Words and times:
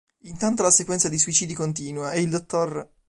Intanto 0.21 0.63
la 0.63 0.71
sequenza 0.71 1.09
di 1.09 1.19
suicidi 1.19 1.53
continua 1.53 2.11
e 2.13 2.21
il 2.21 2.29
dott. 2.31 2.89